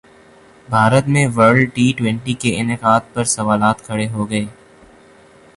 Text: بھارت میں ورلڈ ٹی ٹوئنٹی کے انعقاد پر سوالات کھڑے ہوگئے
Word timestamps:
بھارت 0.67 1.07
میں 1.07 1.25
ورلڈ 1.35 1.69
ٹی 1.75 1.85
ٹوئنٹی 1.97 2.33
کے 2.41 2.55
انعقاد 2.61 3.13
پر 3.13 3.23
سوالات 3.35 3.85
کھڑے 3.85 4.07
ہوگئے 4.09 4.45